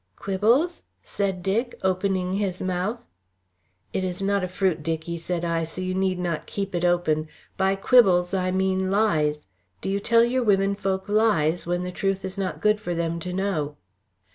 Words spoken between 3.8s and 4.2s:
"It is